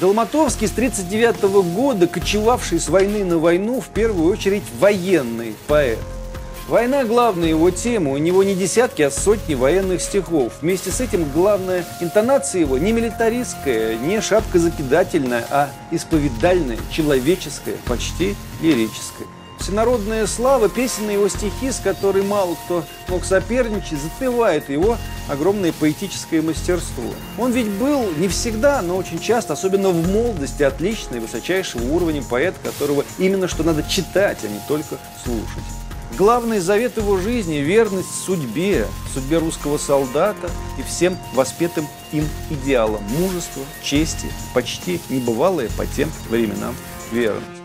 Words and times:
Долматовский 0.00 0.68
с 0.68 0.72
1939 0.72 1.74
года, 1.74 2.06
кочевавший 2.06 2.78
с 2.78 2.90
войны 2.90 3.24
на 3.24 3.38
войну, 3.38 3.80
в 3.80 3.86
первую 3.88 4.30
очередь 4.30 4.64
военный 4.78 5.56
поэт. 5.66 5.98
Война– 6.68 7.04
главная 7.06 7.48
его 7.48 7.70
тема, 7.70 8.10
у 8.10 8.18
него 8.18 8.42
не 8.42 8.54
десятки, 8.54 9.00
а 9.00 9.10
сотни 9.10 9.54
военных 9.54 10.02
стихов. 10.02 10.52
Вместе 10.60 10.90
с 10.90 11.00
этим 11.00 11.24
главная 11.30 11.86
интонация 12.02 12.60
его 12.60 12.76
не 12.76 12.92
милитаристская, 12.92 13.96
не 13.96 14.20
шапкозакидательная, 14.20 15.46
а 15.48 15.70
исповедальная, 15.90 16.78
человеческая, 16.90 17.76
почти 17.86 18.34
лирическая. 18.60 19.28
Всенародная 19.58 20.26
слава, 20.26 20.68
песенные 20.68 21.14
его 21.14 21.28
стихи, 21.28 21.70
с 21.70 21.80
которой 21.80 22.22
мало 22.22 22.56
кто 22.64 22.84
мог 23.08 23.24
соперничать, 23.24 24.00
затмевает 24.00 24.68
его 24.68 24.96
огромное 25.28 25.72
поэтическое 25.72 26.42
мастерство. 26.42 27.04
Он 27.38 27.52
ведь 27.52 27.68
был 27.68 28.10
не 28.16 28.28
всегда, 28.28 28.82
но 28.82 28.96
очень 28.96 29.18
часто, 29.18 29.54
особенно 29.54 29.90
в 29.90 30.08
молодости, 30.08 30.62
отличный, 30.62 31.20
высочайшего 31.20 31.82
уровня 31.92 32.22
поэт, 32.22 32.54
которого 32.62 33.04
именно 33.18 33.48
что 33.48 33.64
надо 33.64 33.82
читать, 33.82 34.38
а 34.44 34.48
не 34.48 34.60
только 34.68 34.98
слушать. 35.24 35.64
Главный 36.16 36.60
завет 36.60 36.96
его 36.96 37.18
жизни– 37.18 37.56
верность 37.56 38.24
судьбе, 38.24 38.86
судьбе 39.12 39.38
русского 39.38 39.76
солдата 39.76 40.48
и 40.78 40.82
всем 40.82 41.18
воспетым 41.34 41.86
им 42.12 42.26
идеалам 42.48 43.02
мужества, 43.18 43.62
чести, 43.82 44.28
почти 44.54 45.00
небывалая 45.10 45.68
по 45.76 45.84
тем 45.84 46.10
временам 46.30 46.74
верность. 47.12 47.55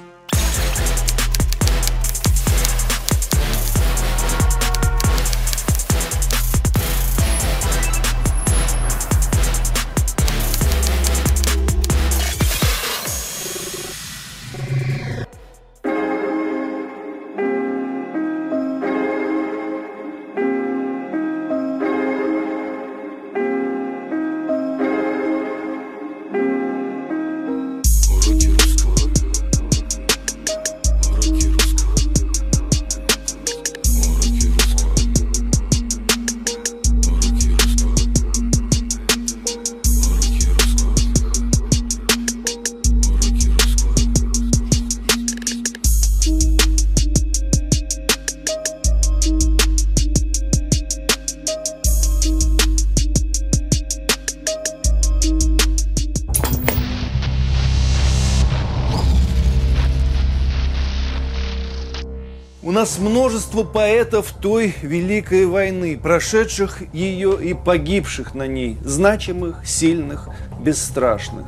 Нас 62.82 62.98
множество 62.98 63.62
поэтов 63.62 64.32
той 64.32 64.74
Великой 64.82 65.46
войны, 65.46 66.00
прошедших 66.02 66.82
ее 66.96 67.38
и 67.40 67.54
погибших 67.54 68.34
на 68.34 68.48
ней, 68.48 68.76
значимых, 68.84 69.68
сильных, 69.68 70.30
бесстрашных. 70.60 71.46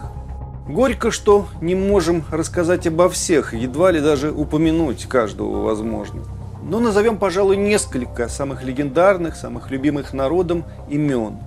Горько, 0.68 1.10
что 1.10 1.48
не 1.60 1.74
можем 1.74 2.24
рассказать 2.30 2.86
обо 2.86 3.10
всех, 3.10 3.56
едва 3.56 3.90
ли 3.90 4.00
даже 4.00 4.32
упомянуть 4.32 5.06
каждого 5.06 5.64
возможно. 5.64 6.22
Но 6.62 6.80
назовем, 6.80 7.18
пожалуй, 7.18 7.58
несколько 7.58 8.30
самых 8.30 8.64
легендарных, 8.64 9.36
самых 9.36 9.72
любимых 9.72 10.14
народом 10.14 10.66
имен. 10.88 11.40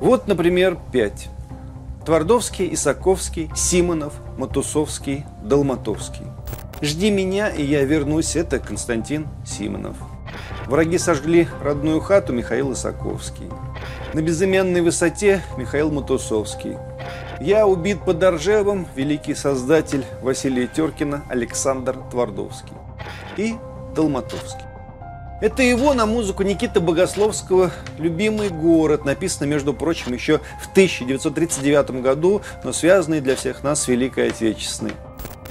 Вот, 0.00 0.26
например, 0.26 0.76
пять. 0.90 1.28
Твардовский, 2.04 2.74
Исаковский, 2.74 3.48
Симонов, 3.54 4.14
Матусовский, 4.36 5.24
Долматовский. 5.44 6.26
«Жди 6.82 7.10
меня, 7.10 7.50
и 7.50 7.62
я 7.62 7.84
вернусь»– 7.84 8.36
это 8.36 8.58
Константин 8.58 9.28
Симонов. 9.44 9.96
Враги 10.66 10.96
сожгли 10.96 11.46
родную 11.62 12.00
хату 12.00 12.32
Михаил 12.32 12.72
Исаковский. 12.72 13.50
На 14.14 14.22
безымянной 14.22 14.80
высоте 14.80 15.42
Михаил 15.58 15.90
Матусовский. 15.90 16.78
Я 17.40 17.66
убит 17.66 18.00
под 18.04 18.22
Оржевом, 18.22 18.86
великий 18.96 19.34
создатель 19.34 20.04
Василия 20.22 20.66
Теркина 20.66 21.22
Александр 21.28 21.96
Твардовский. 22.10 22.72
И 23.36 23.56
Долматовский. 23.94 24.64
Это 25.40 25.62
его 25.62 25.94
на 25.94 26.06
музыку 26.06 26.42
Никиты 26.42 26.80
Богословского 26.80 27.70
«Любимый 27.98 28.50
город», 28.50 29.06
написано, 29.06 29.46
между 29.46 29.72
прочим, 29.72 30.12
еще 30.12 30.38
в 30.62 30.70
1939 30.72 32.02
году, 32.02 32.42
но 32.62 32.72
связанный 32.72 33.22
для 33.22 33.36
всех 33.36 33.62
нас 33.62 33.82
с 33.82 33.88
Великой 33.88 34.28
Отечественной. 34.28 34.92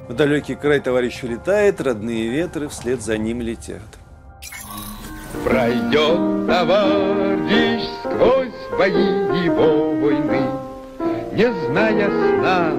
В 0.10 0.16
далекий 0.16 0.56
край 0.56 0.80
товарищ 0.80 1.24
улетает, 1.24 1.80
родные 1.80 2.30
ветры 2.30 2.68
вслед 2.68 3.00
за 3.00 3.16
ним 3.16 3.42
летят. 3.42 3.84
Пройдет 5.46 6.48
товарищ 6.48 7.84
сквозь 8.02 8.80
бои 8.80 9.46
его 9.46 9.94
войны, 10.02 10.42
Не 11.32 11.54
зная 11.54 12.10
сна, 12.10 12.72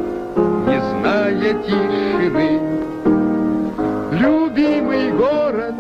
не 0.67 0.81
зная 0.91 1.55
тишины. 1.63 2.61
Любимый 4.11 5.13
город 5.13 5.77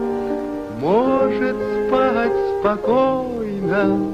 может 0.78 1.56
спать 1.88 2.60
спокойно 2.60 4.06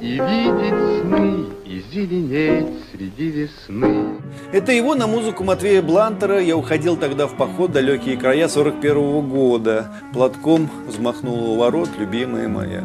И 0.00 0.14
видеть 0.14 1.00
сны, 1.00 1.53
и 1.96 2.06
зеленеть 2.06 2.84
среди 2.92 3.30
весны. 3.30 4.20
Это 4.52 4.72
его 4.72 4.94
на 4.94 5.06
музыку 5.06 5.44
Матвея 5.44 5.80
Блантера 5.82 6.40
«Я 6.40 6.56
уходил 6.56 6.96
тогда 6.96 7.26
в 7.26 7.36
поход 7.36 7.72
далекие 7.72 8.16
края 8.16 8.48
41 8.48 8.96
-го 8.96 9.20
года». 9.22 9.92
Платком 10.12 10.70
взмахнула 10.86 11.50
у 11.50 11.56
ворот 11.56 11.90
любимая 11.98 12.48
моя. 12.48 12.84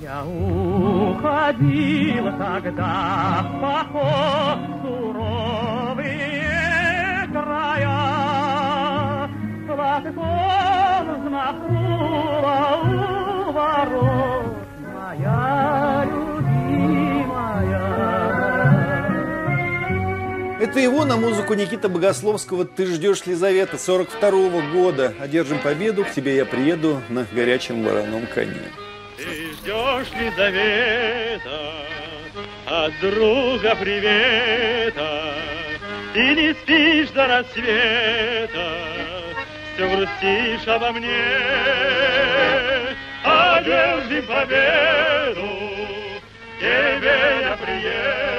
Я 0.00 0.24
уходил 0.24 2.24
тогда 2.38 3.42
в 3.42 3.60
поход 3.60 4.58
суровые 4.82 6.42
края, 7.32 9.28
Платком 9.66 11.24
взмахнула 11.24 12.58
у 12.84 12.86
ворот 13.52 14.56
моя 14.94 16.04
Это 20.64 20.80
его 20.80 21.04
на 21.04 21.18
музыку 21.18 21.52
Никита 21.52 21.90
Богословского 21.90 22.64
«Ты 22.64 22.86
ждешь 22.86 23.26
Лизавета» 23.26 23.76
42 23.76 24.30
-го 24.30 24.72
года. 24.72 25.12
Одержим 25.20 25.58
победу, 25.58 26.06
к 26.06 26.10
тебе 26.12 26.36
я 26.36 26.46
приеду 26.46 27.02
на 27.10 27.26
горячем 27.30 27.84
вороном 27.84 28.26
коне. 28.26 28.72
Ты 29.18 29.52
ждешь 29.52 30.08
Лизавета 30.18 31.70
от 32.64 32.98
друга 32.98 33.76
привета 33.76 35.34
И 36.14 36.34
не 36.34 36.54
спишь 36.54 37.10
до 37.10 37.26
рассвета, 37.26 38.66
все 39.74 39.86
грустишь 39.86 40.66
обо 40.66 40.92
мне. 40.92 41.26
Одержим 43.22 44.26
победу, 44.26 45.46
к 46.56 46.58
тебе 46.58 47.18
я 47.42 47.58
приеду 47.62 48.33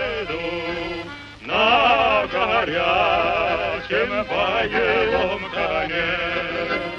на 1.55 2.27
горячем 2.31 4.09
боевом 4.29 5.41
коне. 5.53 6.35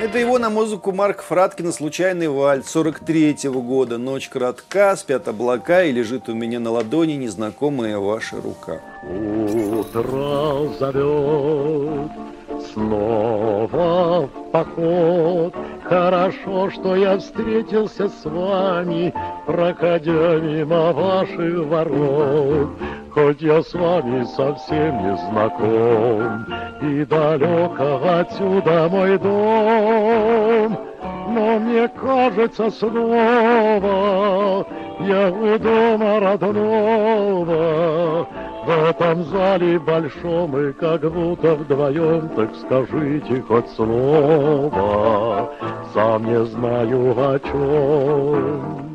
Это 0.00 0.18
его 0.18 0.38
на 0.38 0.50
музыку 0.50 0.92
Марк 0.92 1.22
Фраткина 1.22 1.72
«Случайный 1.72 2.28
вальс» 2.28 2.74
43-го 2.74 3.60
года. 3.60 3.98
Ночь 3.98 4.28
коротка, 4.28 4.96
спят 4.96 5.28
облака, 5.28 5.82
и 5.82 5.92
лежит 5.92 6.28
у 6.28 6.34
меня 6.34 6.60
на 6.60 6.70
ладони 6.70 7.14
незнакомая 7.14 7.98
ваша 7.98 8.36
рука. 8.36 8.80
Утро 9.02 10.68
зовет 10.78 12.10
снова 12.72 14.26
в 14.26 14.50
поход. 14.52 15.54
Хорошо, 15.84 16.70
что 16.70 16.96
я 16.96 17.18
встретился 17.18 18.08
с 18.08 18.24
вами, 18.24 19.14
проходя 19.46 20.36
мимо 20.36 20.92
ваших 20.92 21.66
ворот. 21.66 22.68
Хоть 23.16 23.40
я 23.40 23.62
с 23.62 23.72
вами 23.72 24.24
совсем 24.24 25.02
не 25.02 25.16
знаком, 25.16 26.44
И 26.82 27.02
далеко 27.06 27.98
отсюда 28.20 28.88
мой 28.90 29.16
дом, 29.16 30.78
Но 31.30 31.58
мне 31.58 31.88
кажется 31.88 32.70
снова 32.70 34.66
я 35.00 35.30
у 35.30 35.58
дома 35.58 36.20
родного, 36.20 38.28
В 38.66 38.70
этом 38.90 39.24
зале 39.24 39.78
большом 39.78 40.54
и 40.58 40.74
как 40.74 41.10
будто 41.10 41.54
вдвоем, 41.54 42.28
так 42.36 42.54
скажите 42.54 43.40
хоть 43.48 43.70
слово, 43.70 45.50
сам 45.94 46.26
не 46.26 46.44
знаю 46.44 47.14
о 47.16 47.38
чем. 47.38 48.85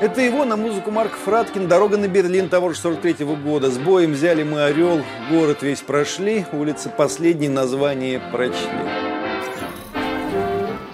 Это 0.00 0.22
его 0.22 0.46
на 0.46 0.56
музыку 0.56 0.90
Марк 0.90 1.12
Фраткин. 1.12 1.68
«Дорога 1.68 1.98
на 1.98 2.08
Берлин» 2.08 2.48
того 2.48 2.70
же 2.70 2.78
43 2.78 3.24
-го 3.24 3.36
года. 3.36 3.70
С 3.70 3.76
боем 3.76 4.12
взяли 4.12 4.42
мы 4.42 4.64
«Орел», 4.64 5.02
город 5.30 5.58
весь 5.60 5.82
прошли, 5.82 6.46
улицы 6.52 6.88
последние 6.88 7.50
название 7.50 8.18
прочли. 8.32 9.10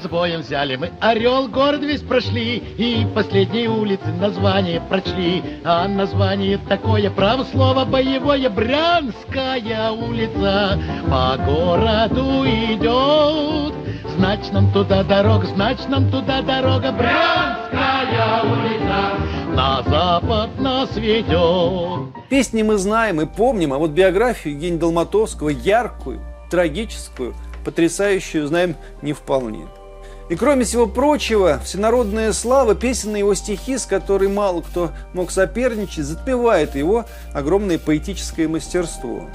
С 0.02 0.08
боем 0.08 0.40
взяли 0.40 0.76
мы 0.76 0.90
Орел, 1.00 1.48
город 1.48 1.80
весь 1.82 2.02
прошли, 2.02 2.58
И 2.78 3.06
последние 3.14 3.68
улицы 3.68 4.06
название 4.20 4.80
прочли. 4.80 5.42
А 5.64 5.86
название 5.88 6.58
такое, 6.68 7.10
право 7.10 7.44
слово 7.44 7.84
боевое, 7.84 8.50
Брянская 8.50 9.90
улица. 9.92 10.80
По 11.08 11.36
городу 11.44 12.44
идет. 12.44 13.85
Значит, 14.16 14.52
нам 14.52 14.72
туда 14.72 15.02
дорога, 15.02 15.46
значит, 15.46 15.88
нам 15.90 16.10
туда 16.10 16.40
дорога, 16.40 16.90
Брянская 16.90 18.42
улица 18.44 19.54
на 19.54 19.82
запад 19.82 20.58
нас 20.58 20.96
ведет. 20.96 22.14
Песни 22.30 22.62
мы 22.62 22.78
знаем 22.78 23.20
и 23.20 23.26
помним, 23.26 23.74
а 23.74 23.78
вот 23.78 23.90
биографию 23.90 24.54
Евгения 24.54 24.78
Долматовского, 24.78 25.50
яркую, 25.50 26.20
трагическую, 26.50 27.34
потрясающую, 27.62 28.46
знаем 28.46 28.74
не 29.02 29.12
вполне. 29.12 29.66
И 30.30 30.34
кроме 30.34 30.64
всего 30.64 30.86
прочего, 30.86 31.60
всенародная 31.62 32.32
слава, 32.32 32.74
песенные 32.74 33.20
его 33.20 33.34
стихи, 33.34 33.76
с 33.76 33.84
которой 33.84 34.28
мало 34.28 34.62
кто 34.62 34.92
мог 35.12 35.30
соперничать, 35.30 36.04
затмевает 36.04 36.74
его 36.74 37.04
огромное 37.34 37.78
поэтическое 37.78 38.48
мастерство. 38.48 39.28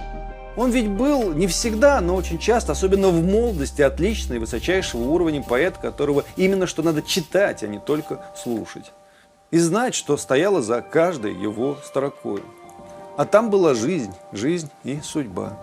Он 0.58 0.70
ведь 0.70 0.90
был 0.90 1.34
не 1.34 1.48
всегда, 1.48 2.02
но 2.02 2.16
очень 2.16 2.38
часто, 2.38 2.74
особенно 2.74 3.08
в 3.08 3.24
молодости, 3.24 3.82
отличный, 3.82 4.40
высочайшего 4.40 5.02
уровня 5.02 5.42
поэт, 5.42 5.78
которого 5.78 6.26
именно 6.36 6.68
что 6.68 6.84
надо 6.84 7.02
читать, 7.02 7.64
а 7.64 7.68
не 7.68 7.80
только 7.80 8.22
слушать. 8.36 8.92
И 9.52 9.58
знать, 9.58 9.96
что 9.96 10.18
стояло 10.18 10.62
за 10.62 10.82
каждой 10.82 11.34
его 11.34 11.78
строкой. 11.84 12.44
А 13.18 13.26
там 13.26 13.50
была 13.50 13.74
жизнь, 13.74 14.14
жизнь 14.32 14.70
и 14.84 15.00
судьба. 15.02 15.58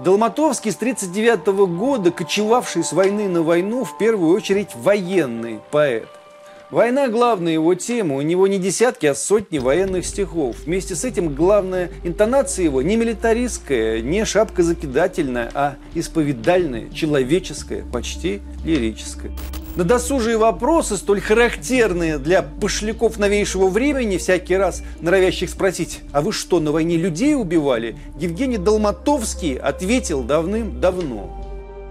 Долматовский 0.00 0.72
с 0.72 0.76
1939 0.76 1.68
года, 1.76 2.10
кочевавший 2.10 2.82
с 2.82 2.92
войны 2.92 3.28
на 3.28 3.42
войну, 3.42 3.84
в 3.84 3.96
первую 3.98 4.34
очередь 4.34 4.74
военный 4.74 5.60
поэт– 5.70 6.08
Война– 6.70 7.08
главная 7.10 7.52
его 7.52 7.74
тема, 7.74 8.16
у 8.16 8.22
него 8.22 8.46
не 8.46 8.58
десятки, 8.58 9.06
а 9.06 9.14
сотни 9.14 9.58
военных 9.58 10.06
стихов. 10.06 10.56
Вместе 10.64 10.94
с 10.94 11.04
этим 11.04 11.34
главная 11.34 11.90
интонация 12.04 12.64
его 12.64 12.80
не 12.80 12.96
милитаристская, 12.96 14.00
не 14.00 14.24
шапка-закидательная, 14.24 15.50
а 15.54 15.76
исповедальная, 15.94 16.88
человеческая, 16.90 17.84
почти 17.92 18.40
лирическая. 18.64 19.30
На 19.76 19.84
досужие 19.84 20.38
вопросы, 20.38 20.96
столь 20.96 21.20
характерные 21.20 22.18
для 22.18 22.42
пошляков 22.42 23.18
новейшего 23.18 23.68
времени, 23.68 24.16
всякий 24.16 24.56
раз 24.56 24.82
норовящих 25.00 25.50
спросить, 25.50 26.00
а 26.12 26.22
вы 26.22 26.32
что, 26.32 26.60
на 26.60 26.72
войне 26.72 26.96
людей 26.96 27.34
убивали? 27.34 27.96
Евгений 28.18 28.58
Долматовский 28.58 29.56
ответил 29.56 30.22
давным-давно. 30.22 31.43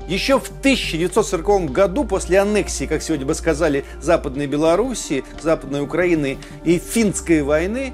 Еще 0.07 0.37
в 0.37 0.47
1940 0.49 1.71
году, 1.71 2.03
после 2.03 2.39
аннексии, 2.39 2.85
как 2.85 3.01
сегодня 3.01 3.25
бы 3.25 3.33
сказали, 3.33 3.85
Западной 4.01 4.47
Белоруссии, 4.47 5.23
Западной 5.41 5.81
Украины 5.81 6.37
и 6.65 6.77
Финской 6.77 7.41
войны, 7.41 7.93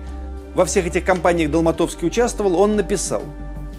во 0.55 0.65
всех 0.65 0.87
этих 0.87 1.05
кампаниях 1.05 1.51
Долматовский 1.51 2.07
участвовал, 2.07 2.59
он 2.59 2.75
написал 2.75 3.21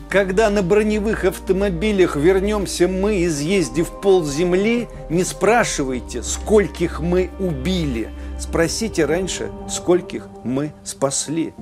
«Когда 0.09 0.49
на 0.49 0.62
броневых 0.62 1.25
автомобилях 1.25 2.15
вернемся 2.15 2.87
мы, 2.87 3.25
изъездив 3.25 4.00
пол 4.00 4.25
земли, 4.25 4.88
не 5.09 5.25
спрашивайте, 5.25 6.23
скольких 6.23 7.00
мы 7.00 7.31
убили, 7.41 8.11
спросите 8.38 9.06
раньше, 9.06 9.50
скольких 9.69 10.29
мы 10.44 10.73
спасли». 10.85 11.53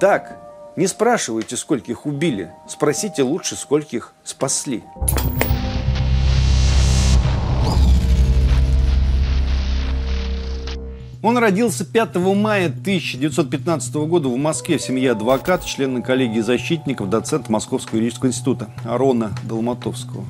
Так, 0.00 0.38
не 0.76 0.86
спрашивайте, 0.86 1.56
скольких 1.56 2.06
убили, 2.06 2.52
спросите 2.68 3.22
лучше, 3.22 3.56
скольких 3.56 4.14
спасли. 4.24 4.82
Он 11.20 11.36
родился 11.36 11.84
5 11.84 12.14
мая 12.16 12.66
1915 12.66 13.94
года 13.94 14.28
в 14.28 14.36
Москве 14.36 14.78
в 14.78 14.82
семье 14.82 15.12
адвоката, 15.12 15.66
члена 15.66 16.00
коллегии 16.00 16.40
защитников, 16.40 17.10
доцент 17.10 17.48
Московского 17.48 17.96
юридического 17.96 18.28
института 18.28 18.72
Арона 18.84 19.32
Долматовского. 19.42 20.24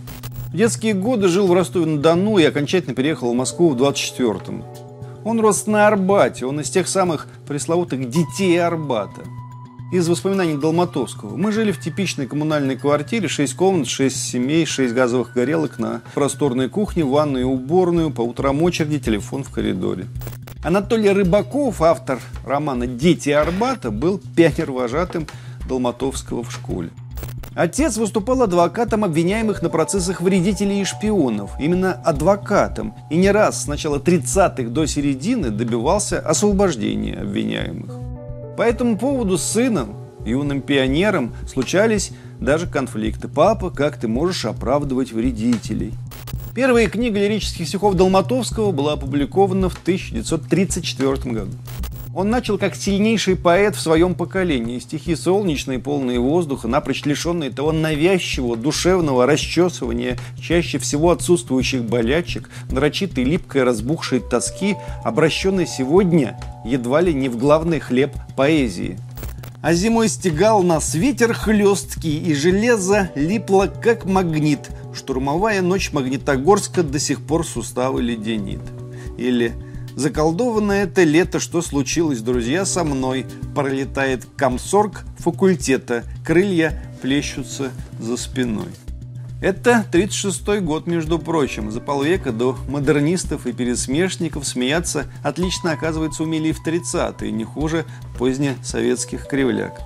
В 0.51 0.57
детские 0.57 0.95
годы 0.95 1.29
жил 1.29 1.47
в 1.47 1.53
Ростове-на-Дону 1.53 2.39
и 2.39 2.45
окончательно 2.45 2.95
переехал 2.95 3.33
в 3.33 3.37
Москву 3.37 3.69
в 3.69 3.77
24-м. 3.77 4.65
Он 5.25 5.41
рос 5.41 5.67
на 5.67 5.87
Арбате, 5.87 6.47
он 6.47 6.61
из 6.61 6.71
тех 6.71 6.89
самых 6.89 7.29
пресловутых 7.47 8.09
детей 8.09 8.59
Арбата. 8.59 9.25
Из 9.93 10.09
воспоминаний 10.09 10.57
Долматовского. 10.57 11.37
Мы 11.37 11.53
жили 11.53 11.71
в 11.71 11.81
типичной 11.81 12.27
коммунальной 12.27 12.77
квартире, 12.77 13.29
6 13.29 13.55
комнат, 13.55 13.89
6 13.89 14.17
семей, 14.17 14.65
6 14.65 14.95
газовых 14.95 15.35
горелок 15.35 15.79
на 15.79 16.01
просторной 16.15 16.71
кухне, 16.71 17.05
ванную 17.05 17.43
и 17.43 17.47
уборную, 17.47 18.11
по 18.11 18.23
утрам 18.23 18.63
очереди, 18.63 18.99
телефон 18.99 19.45
в 19.45 19.51
коридоре. 19.51 20.07
Анатолий 20.63 21.11
Рыбаков, 21.11 21.81
автор 21.83 22.19
романа 22.45 22.89
«Дети 22.89 23.31
Арбата», 23.31 23.93
был 23.93 24.21
пионер-вожатым 24.35 25.29
Долматовского 25.69 26.43
в 26.43 26.51
школе. 26.51 26.91
Отец 27.55 27.97
выступал 27.97 28.43
адвокатом 28.43 29.05
обвиняемых 29.05 29.63
на 29.63 29.69
процессах 29.69 30.21
вредителей 30.21 30.81
и 30.81 30.85
шпионов. 30.85 31.53
Именно 31.61 31.93
адвокатом. 31.93 32.95
И 33.09 33.17
не 33.17 33.31
раз 33.31 33.63
с 33.63 33.67
начала 33.67 33.99
30-х 33.99 34.65
до 34.71 34.87
середины 34.87 35.51
добивался 35.51 36.19
освобождения 36.19 37.15
обвиняемых. 37.15 37.93
По 38.57 38.63
этому 38.63 38.99
поводу 38.99 39.39
с 39.39 39.45
сыном, 39.45 39.97
юным 40.25 40.61
пионером, 40.61 41.35
случались 41.49 42.11
даже 42.41 42.67
конфликты. 42.67 43.29
«Папа, 43.29 43.71
как 43.71 43.97
ты 43.97 44.09
можешь 44.09 44.45
оправдывать 44.45 45.13
вредителей?» 45.13 45.95
Первая 46.55 46.89
книга 46.89 47.21
лирических 47.21 47.69
стихов 47.69 47.95
Долматовского 47.95 48.73
была 48.73 48.95
опубликована 48.95 49.69
в 49.69 49.79
1934 49.79 51.33
году. 51.33 51.53
Он 52.15 52.31
начал 52.31 52.59
как 52.59 52.75
сильнейший 52.75 53.37
поэт 53.37 53.77
в 53.77 53.81
своем 53.81 54.15
поколении. 54.15 54.81
Стихи 54.81 55.15
солнечные, 55.15 55.79
полные 55.79 56.19
воздуха, 56.19 56.67
напрочь 56.67 57.05
лишенные 57.05 57.51
того 57.51 57.71
навязчивого, 57.71 58.57
душевного 58.57 59.25
расчесывания, 59.27 60.19
чаще 60.41 60.79
всего 60.79 61.11
отсутствующих 61.11 61.85
болячек, 61.85 62.51
нарочитой 62.71 63.23
липкой 63.25 63.63
разбухшей 63.63 64.21
тоски, 64.21 64.75
обращенной 65.05 65.67
сегодня 65.67 66.41
едва 66.65 67.03
ли 67.03 67.15
не 67.15 67.29
в 67.29 67.37
главный 67.37 67.79
хлеб 67.79 68.17
поэзии. 68.37 68.99
А 69.61 69.75
зимой 69.75 70.09
стегал 70.09 70.63
нас 70.63 70.95
ветер 70.95 71.35
хлесткий, 71.35 72.19
и 72.19 72.35
железо 72.35 73.11
липло 73.15 73.67
как 73.67 74.07
магнит– 74.07 74.71
Штурмовая 74.99 75.63
ночь 75.63 75.93
Магнитогорска 75.93 76.83
до 76.83 76.99
сих 76.99 77.23
пор 77.23 77.47
суставы 77.47 78.03
леденит. 78.03 78.61
Или 79.17 79.55
Заколдованное 79.99 80.85
это 80.85 81.03
лето, 81.03 81.41
что 81.41 81.61
случилось, 81.61 82.21
друзья, 82.21 82.65
со 82.65 82.85
мной. 82.85 83.27
Пролетает 83.53 84.27
комсорг 84.37 85.05
факультета, 85.19 86.05
крылья 86.25 86.85
плещутся 87.03 87.73
за 87.99 88.17
спиной. 88.17 88.69
Это 89.43 89.85
36-й 89.93 90.61
год, 90.61 90.87
между 90.87 91.19
прочим. 91.19 91.73
За 91.73 91.81
полвека 91.81 92.31
до 92.31 92.57
модернистов 92.69 93.47
и 93.47 93.53
пересмешников 93.53 94.47
смеяться 94.47 95.07
отлично, 95.25 95.73
оказывается, 95.73 96.23
умели 96.23 96.49
и 96.49 96.53
в 96.53 96.65
30-е, 96.65 97.33
не 97.33 97.43
хуже 97.43 97.85
позднесоветских 98.19 99.27
кривляк. 99.27 99.81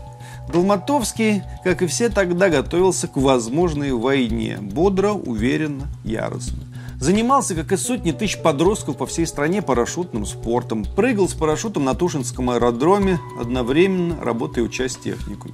Долматовский, 0.51 1.43
как 1.65 1.83
и 1.83 1.87
все 1.87 2.09
тогда, 2.09 2.49
готовился 2.49 3.09
к 3.09 3.17
возможной 3.17 3.93
войне. 3.93 4.59
Бодро, 4.61 5.13
уверенно, 5.13 5.89
яростно. 6.05 6.65
Занимался, 6.99 7.55
как 7.57 7.73
и 7.73 7.77
сотни 7.77 8.13
тысяч 8.13 8.41
подростков 8.41 8.97
по 8.97 9.07
всей 9.07 9.27
стране, 9.27 9.61
парашютным 9.61 10.25
спортом. 10.25 10.85
Прыгал 10.85 11.29
с 11.29 11.35
парашютом 11.35 11.85
на 11.85 11.95
Тушинском 11.95 12.51
аэродроме, 12.51 13.19
одновременно 13.41 14.23
работая 14.23 14.63
учась 14.63 14.97
техникой. 14.97 15.53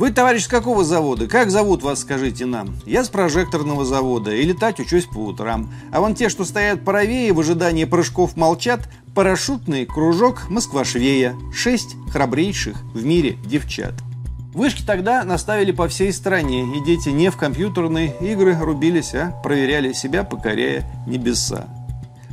Вы, 0.00 0.10
товарищ, 0.10 0.44
с 0.44 0.48
какого 0.48 0.82
завода? 0.82 1.26
Как 1.26 1.50
зовут 1.50 1.82
вас, 1.82 2.00
скажите 2.00 2.46
нам? 2.46 2.74
Я 2.86 3.04
с 3.04 3.10
прожекторного 3.10 3.84
завода 3.84 4.34
и 4.34 4.42
летать 4.42 4.80
учусь 4.80 5.04
по 5.04 5.18
утрам. 5.18 5.70
А 5.92 6.00
вон 6.00 6.14
те, 6.14 6.30
что 6.30 6.46
стоят 6.46 6.86
правее, 6.86 7.34
в 7.34 7.40
ожидании 7.40 7.84
прыжков 7.84 8.34
молчат, 8.34 8.88
парашютный 9.14 9.84
кружок 9.84 10.48
Москва-Швея. 10.48 11.36
Шесть 11.52 11.96
храбрейших 12.10 12.82
в 12.94 13.04
мире 13.04 13.36
девчат. 13.44 13.92
Вышки 14.52 14.82
тогда 14.82 15.22
наставили 15.24 15.70
по 15.70 15.86
всей 15.86 16.12
стране, 16.12 16.64
и 16.76 16.84
дети 16.84 17.08
не 17.10 17.30
в 17.30 17.36
компьютерные 17.36 18.14
игры 18.20 18.58
рубились, 18.58 19.14
а 19.14 19.30
проверяли 19.42 19.92
себя, 19.92 20.24
покоряя 20.24 20.84
небеса. 21.06 21.68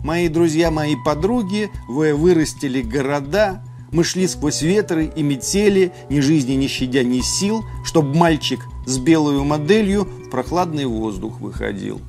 Мои 0.04 0.28
друзья, 0.28 0.72
мои 0.72 0.96
подруги, 1.06 1.70
вы 1.88 2.14
вырастили 2.14 2.82
города, 2.82 3.62
Мы 3.92 4.04
шли 4.04 4.28
сквозь 4.28 4.62
ветры 4.62 5.06
и 5.16 5.24
метели, 5.24 5.94
ни 6.10 6.20
жизни, 6.20 6.54
ни 6.54 6.68
щадя, 6.68 7.04
ни 7.04 7.22
сил, 7.22 7.64
Чтоб 7.86 8.06
мальчик 8.14 8.60
с 8.86 8.98
белой 8.98 9.42
моделью 9.44 10.04
в 10.04 10.30
прохладный 10.30 10.86
воздух 10.86 11.40
выходил. 11.40 12.02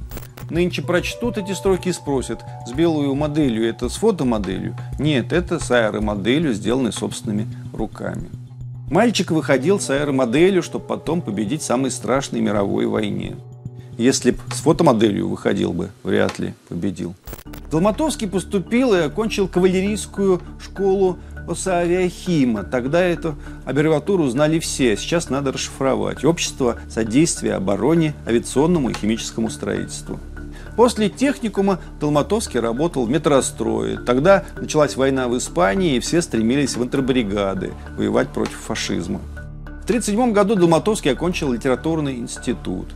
Нынче 0.50 0.82
прочтут 0.82 1.38
эти 1.38 1.52
строки 1.52 1.90
и 1.90 1.92
спросят, 1.92 2.42
с 2.66 2.72
белую 2.72 3.14
моделью 3.14 3.68
это 3.68 3.88
с 3.88 3.96
фотомоделью? 3.96 4.76
Нет, 4.98 5.32
это 5.32 5.62
с 5.62 5.70
аэромоделью, 5.70 6.54
сделанной 6.54 6.92
собственными 6.92 7.46
руками. 7.72 8.28
Мальчик 8.90 9.32
выходил 9.32 9.78
с 9.78 9.90
аэромоделью, 9.90 10.62
чтобы 10.62 10.86
потом 10.86 11.20
победить 11.20 11.60
в 11.60 11.64
самой 11.66 11.90
страшной 11.90 12.40
мировой 12.40 12.86
войне. 12.86 13.36
Если 13.98 14.30
б 14.30 14.38
с 14.50 14.60
фотомоделью 14.60 15.28
выходил 15.28 15.74
бы, 15.74 15.90
вряд 16.02 16.38
ли 16.38 16.54
победил. 16.68 17.14
Долматовский 17.70 18.26
поступил 18.26 18.94
и 18.94 19.00
окончил 19.00 19.46
кавалерийскую 19.46 20.40
школу 20.62 21.18
Осавиахима. 21.46 22.62
Тогда 22.62 23.02
эту 23.02 23.34
аббревиатуру 23.66 24.26
знали 24.28 24.58
все, 24.58 24.96
сейчас 24.96 25.28
надо 25.28 25.52
расшифровать. 25.52 26.24
Общество 26.24 26.78
содействия 26.88 27.54
обороне, 27.54 28.14
авиационному 28.26 28.88
и 28.88 28.94
химическому 28.94 29.50
строительству. 29.50 30.18
После 30.78 31.08
техникума 31.08 31.80
Долматовский 31.98 32.60
работал 32.60 33.04
в 33.04 33.10
метрострое. 33.10 33.98
Тогда 33.98 34.44
началась 34.60 34.94
война 34.94 35.26
в 35.26 35.36
Испании, 35.36 35.96
и 35.96 35.98
все 35.98 36.22
стремились 36.22 36.76
в 36.76 36.84
интербригады 36.84 37.72
воевать 37.96 38.28
против 38.28 38.54
фашизма. 38.60 39.18
В 39.64 39.90
1937 39.90 40.32
году 40.32 40.54
Долматовский 40.54 41.10
окончил 41.10 41.52
литературный 41.52 42.18
институт. 42.18 42.86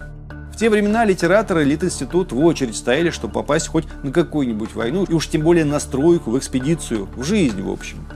В 0.53 0.57
те 0.57 0.71
времена 0.71 1.05
литераторы 1.05 1.65
Литинститут 1.65 2.31
в 2.31 2.39
очередь 2.45 2.77
стояли, 2.77 3.11
чтобы 3.11 3.35
попасть 3.35 3.67
хоть 3.67 3.89
на 4.05 4.13
какую-нибудь 4.13 4.77
войну, 4.77 5.03
и 5.03 5.13
уж 5.13 5.27
тем 5.27 5.43
более 5.43 5.65
на 5.65 5.81
стройку, 5.81 6.31
в 6.31 6.39
экспедицию, 6.39 7.09
в 7.17 7.25
жизнь, 7.25 7.63
в 7.63 7.69
общем. 7.69 8.07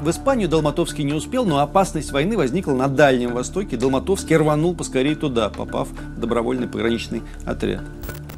В 0.00 0.08
Испанию 0.08 0.48
Долматовский 0.48 1.04
не 1.04 1.12
успел, 1.12 1.44
но 1.44 1.58
опасность 1.58 2.10
войны 2.10 2.34
возникла 2.34 2.72
на 2.72 2.88
Дальнем 2.88 3.34
Востоке. 3.34 3.76
Долматовский 3.76 4.34
рванул 4.34 4.74
поскорее 4.74 5.14
туда, 5.14 5.50
попав 5.50 5.88
в 5.90 6.18
добровольный 6.18 6.66
пограничный 6.66 7.22
отряд. 7.44 7.82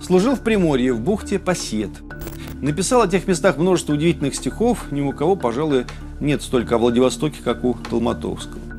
Служил 0.02 0.34
в 0.34 0.40
Приморье, 0.40 0.92
в 0.92 1.00
бухте 1.00 1.38
Пассет. 1.38 1.90
Написал 2.60 3.02
о 3.02 3.08
тех 3.08 3.28
местах 3.28 3.58
множество 3.58 3.92
удивительных 3.92 4.34
стихов, 4.34 4.90
ни 4.90 5.02
у 5.02 5.12
кого, 5.12 5.36
пожалуй, 5.36 5.84
нет 6.18 6.42
столько 6.42 6.74
о 6.74 6.78
Владивостоке, 6.78 7.40
как 7.44 7.62
у 7.62 7.74
Толматовского. 7.74 8.71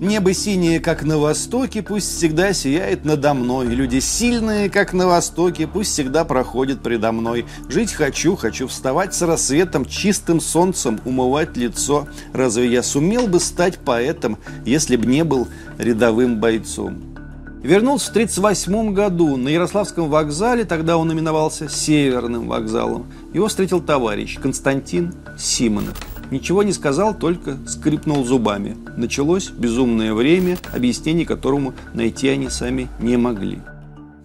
Небо 0.00 0.32
синее, 0.32 0.78
как 0.78 1.02
на 1.02 1.18
востоке, 1.18 1.82
пусть 1.82 2.16
всегда 2.16 2.52
сияет 2.52 3.04
надо 3.04 3.34
мной. 3.34 3.66
Люди 3.66 3.98
сильные, 3.98 4.70
как 4.70 4.92
на 4.92 5.08
востоке, 5.08 5.66
пусть 5.66 5.90
всегда 5.90 6.24
проходят 6.24 6.80
предо 6.84 7.10
мной. 7.10 7.46
Жить 7.68 7.92
хочу, 7.92 8.36
хочу 8.36 8.68
вставать 8.68 9.12
с 9.12 9.22
рассветом, 9.22 9.84
чистым 9.84 10.40
солнцем 10.40 11.00
умывать 11.04 11.56
лицо. 11.56 12.06
Разве 12.32 12.68
я 12.68 12.84
сумел 12.84 13.26
бы 13.26 13.40
стать 13.40 13.78
поэтом, 13.78 14.38
если 14.64 14.94
б 14.94 15.04
не 15.04 15.24
был 15.24 15.48
рядовым 15.78 16.38
бойцом? 16.38 17.02
Вернулся 17.64 18.06
в 18.06 18.10
1938 18.10 18.94
году 18.94 19.36
на 19.36 19.48
Ярославском 19.48 20.08
вокзале, 20.08 20.64
тогда 20.64 20.96
он 20.96 21.12
именовался 21.12 21.68
Северным 21.68 22.46
вокзалом. 22.46 23.12
Его 23.34 23.48
встретил 23.48 23.80
товарищ 23.80 24.38
Константин 24.38 25.12
Симонов. 25.36 25.98
Ничего 26.30 26.62
не 26.62 26.72
сказал, 26.72 27.14
только 27.14 27.56
скрипнул 27.66 28.24
зубами. 28.24 28.76
Началось 28.96 29.50
безумное 29.50 30.12
время, 30.12 30.58
объяснений 30.72 31.24
которому 31.24 31.74
найти 31.94 32.28
они 32.28 32.48
сами 32.50 32.88
не 33.00 33.16
могли. 33.16 33.60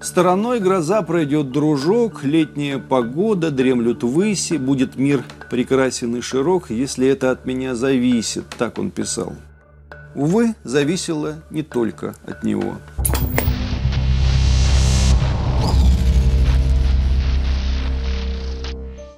Стороной 0.02 0.60
гроза 0.60 1.02
пройдет 1.02 1.52
дружок, 1.52 2.26
летняя 2.26 2.78
погода, 2.78 3.52
дремлют 3.52 4.04
выси, 4.04 4.56
будет 4.56 4.98
мир 4.98 5.24
прекрасен 5.50 6.18
и 6.18 6.22
широк, 6.22 6.72
если 6.72 7.08
это 7.08 7.32
от 7.32 7.46
меня 7.46 7.74
зависит, 7.74 8.44
так 8.58 8.80
он 8.80 8.92
писал. 8.92 9.34
Увы, 10.14 10.56
зависело 10.66 11.36
не 11.52 11.64
только 11.64 12.16
от 12.26 12.44
него. 12.44 12.76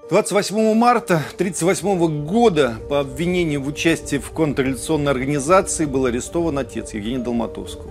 28 0.07 0.75
марта 0.75 1.15
1938 1.33 2.25
года 2.27 2.75
по 2.89 3.00
обвинению 3.00 3.63
в 3.63 3.67
участии 3.67 4.17
в 4.17 4.29
контрреволюционной 4.29 5.12
организации 5.12 5.85
был 5.85 6.05
арестован 6.05 6.59
отец 6.59 6.93
Евгения 6.93 7.24
Долматовского. 7.24 7.89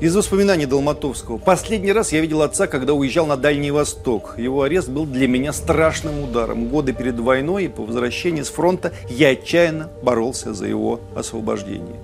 Из 0.00 0.16
воспоминаний 0.16 0.64
Долматовского. 0.64 1.36
Последний 1.36 1.92
раз 1.92 2.10
я 2.12 2.20
видел 2.20 2.40
отца, 2.40 2.66
когда 2.66 2.94
уезжал 2.94 3.26
на 3.26 3.36
Дальний 3.36 3.70
Восток. 3.70 4.36
Его 4.38 4.62
арест 4.62 4.88
был 4.88 5.04
для 5.04 5.28
меня 5.28 5.52
страшным 5.52 6.24
ударом. 6.24 6.68
Годы 6.68 6.94
перед 6.94 7.20
войной 7.20 7.66
и 7.66 7.68
по 7.68 7.84
возвращении 7.84 8.40
с 8.40 8.48
фронта 8.48 8.94
я 9.10 9.28
отчаянно 9.28 9.90
боролся 10.02 10.54
за 10.54 10.66
его 10.66 11.00
освобождение. 11.14 12.00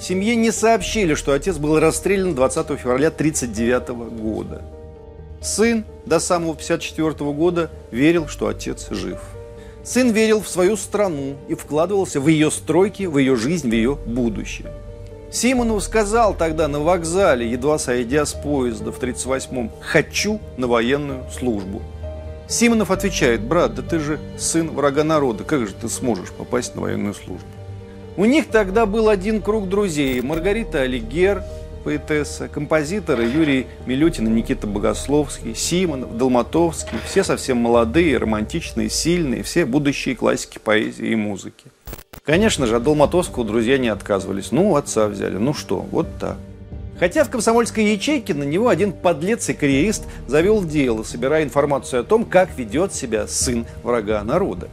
Семье 0.00 0.34
не 0.34 0.50
сообщили, 0.50 1.14
что 1.14 1.32
отец 1.32 1.58
был 1.58 1.78
расстрелян 1.78 2.34
20 2.34 2.66
февраля 2.76 3.08
1939 3.08 4.20
года. 4.20 4.62
Сын 5.40 5.84
до 6.04 6.20
самого 6.20 6.52
1954 6.52 7.32
года 7.32 7.70
верил, 7.90 8.28
что 8.28 8.48
отец 8.48 8.88
жив. 8.90 9.20
Сын 9.82 10.10
верил 10.10 10.42
в 10.42 10.48
свою 10.48 10.76
страну 10.76 11.36
и 11.48 11.54
вкладывался 11.54 12.20
в 12.20 12.28
ее 12.28 12.50
стройки, 12.50 13.04
в 13.04 13.16
ее 13.16 13.36
жизнь, 13.36 13.70
в 13.70 13.72
ее 13.72 13.94
будущее. 13.94 14.70
Симонов 15.32 15.82
сказал 15.82 16.34
тогда 16.34 16.68
на 16.68 16.80
вокзале, 16.80 17.50
едва 17.50 17.78
сойдя 17.78 18.26
с 18.26 18.34
поезда 18.34 18.92
в 18.92 19.00
38-м, 19.00 19.70
«Хочу 19.80 20.40
на 20.56 20.66
военную 20.66 21.24
службу». 21.30 21.82
Симонов 22.48 22.90
отвечает, 22.90 23.40
брат, 23.40 23.76
да 23.76 23.82
ты 23.82 24.00
же 24.00 24.18
сын 24.36 24.70
врага 24.70 25.04
народа, 25.04 25.44
как 25.44 25.68
же 25.68 25.72
ты 25.72 25.88
сможешь 25.88 26.32
попасть 26.32 26.74
на 26.74 26.82
военную 26.82 27.14
службу? 27.14 27.46
У 28.16 28.24
них 28.24 28.48
тогда 28.48 28.86
был 28.86 29.08
один 29.08 29.40
круг 29.40 29.68
друзей. 29.68 30.20
Маргарита 30.20 30.80
Алигер, 30.80 31.44
поэтесса, 31.82 32.48
композиторы 32.48 33.24
Юрий 33.24 33.66
Милютин 33.86 34.26
и 34.28 34.30
Никита 34.30 34.66
Богословский, 34.66 35.54
Симонов, 35.54 36.16
Долматовский, 36.16 36.98
все 37.06 37.24
совсем 37.24 37.58
молодые, 37.58 38.18
романтичные, 38.18 38.90
сильные, 38.90 39.42
все 39.42 39.64
будущие 39.64 40.14
классики 40.14 40.58
поэзии 40.58 41.08
и 41.08 41.16
музыки. 41.16 41.64
Конечно 42.24 42.66
же, 42.66 42.76
от 42.76 42.82
Долматовского 42.82 43.44
друзья 43.44 43.78
не 43.78 43.88
отказывались. 43.88 44.52
Ну, 44.52 44.76
отца 44.76 45.08
взяли, 45.08 45.36
ну 45.36 45.54
что, 45.54 45.86
вот 45.90 46.06
так. 46.20 46.36
Хотя 46.98 47.24
в 47.24 47.30
комсомольской 47.30 47.84
ячейке 47.84 48.34
на 48.34 48.42
него 48.42 48.68
один 48.68 48.92
подлец 48.92 49.48
и 49.48 49.54
карьерист 49.54 50.04
завел 50.28 50.62
дело, 50.62 51.02
собирая 51.02 51.42
информацию 51.44 52.00
о 52.00 52.04
том, 52.04 52.26
как 52.26 52.56
ведет 52.58 52.92
себя 52.92 53.26
сын 53.26 53.64
врага 53.82 54.22
народа. 54.22 54.68